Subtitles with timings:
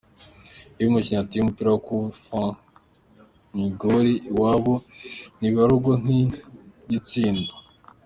[0.77, 2.57] Iyo umukinyi ateye umupira wa "coup franc"
[3.53, 4.73] mw'igoli iwabo
[5.37, 7.53] ntibiharugwa nk'igitsindo.